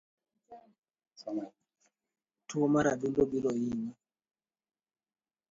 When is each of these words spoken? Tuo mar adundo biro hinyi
Tuo 2.47 2.65
mar 2.73 2.85
adundo 2.93 3.21
biro 3.31 3.51
hinyi 3.59 3.91